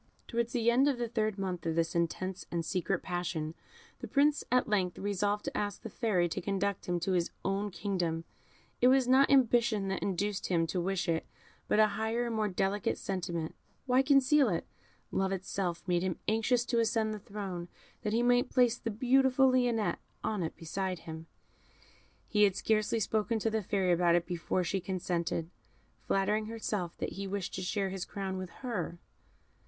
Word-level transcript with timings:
Towards 0.27 0.51
the 0.53 0.71
end 0.71 0.87
of 0.87 0.97
the 0.97 1.07
third 1.07 1.37
month 1.37 1.63
of 1.67 1.75
this 1.75 1.93
intense 1.93 2.47
and 2.49 2.65
secret 2.65 3.03
passion, 3.03 3.53
the 3.99 4.07
Prince 4.07 4.43
at 4.51 4.67
length 4.67 4.97
resolved 4.97 5.45
to 5.45 5.55
ask 5.55 5.83
the 5.83 5.91
Fairy 5.91 6.27
to 6.29 6.41
conduct 6.41 6.87
him 6.87 6.99
to 7.01 7.11
his 7.11 7.29
own 7.45 7.69
kingdom. 7.69 8.23
It 8.81 8.87
was 8.87 9.07
not 9.07 9.29
ambition 9.29 9.89
that 9.89 10.01
induced 10.01 10.47
him 10.47 10.65
to 10.65 10.81
wish 10.81 11.07
it, 11.07 11.27
but 11.67 11.77
a 11.79 11.85
higher 11.89 12.25
and 12.25 12.35
more 12.35 12.47
delicate 12.47 12.97
sentiment. 12.97 13.53
Why 13.85 14.01
conceal 14.01 14.49
it? 14.49 14.65
Love 15.11 15.31
itself 15.31 15.83
made 15.87 16.01
him 16.01 16.17
anxious 16.27 16.65
to 16.65 16.79
ascend 16.79 17.13
the 17.13 17.19
throne, 17.19 17.67
that 18.01 18.11
he 18.11 18.23
might 18.23 18.49
place 18.49 18.79
the 18.79 18.89
beautiful 18.89 19.51
Lionette 19.51 19.99
on 20.23 20.41
it 20.41 20.55
beside 20.55 21.01
him. 21.05 21.27
He 22.27 22.41
had 22.45 22.55
scarcely 22.55 22.99
spoken 22.99 23.37
to 23.37 23.51
the 23.51 23.61
Fairy 23.61 23.91
about 23.91 24.15
it 24.15 24.25
before 24.25 24.63
she 24.63 24.81
consented, 24.81 25.51
flattering 26.07 26.47
herself 26.47 26.97
that 26.97 27.09
he 27.13 27.27
wished 27.27 27.53
to 27.53 27.61
share 27.61 27.89
his 27.91 28.03
crown 28.05 28.39
with 28.39 28.49
her. 28.65 28.97